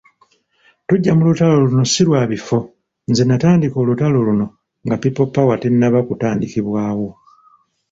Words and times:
Tujja 0.91 1.11
mu 1.17 1.23
lutalo 1.27 1.55
luno 1.63 1.83
si 1.91 2.01
lwa 2.07 2.21
bifo, 2.31 2.57
nze 3.09 3.23
natandika 3.25 3.75
olutalo 3.81 4.17
luno 4.27 4.47
nga 4.85 4.95
People 5.01 5.27
Power 5.35 5.57
tennaba 5.61 5.99
kutandikibwawo. 6.07 7.09